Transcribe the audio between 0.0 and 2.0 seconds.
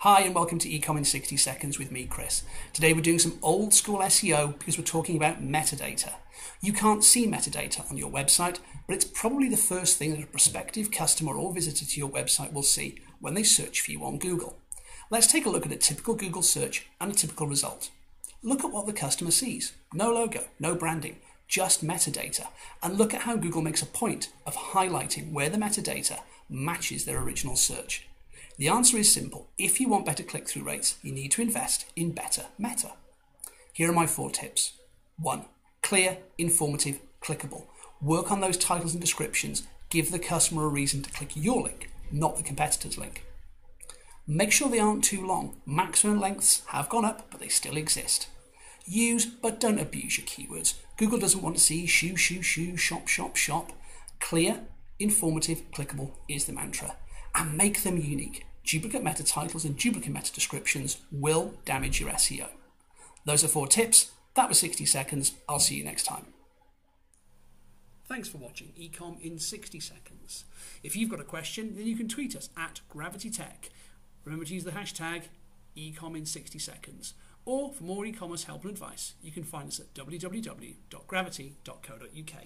Hi and welcome to Ecom in 60 Seconds with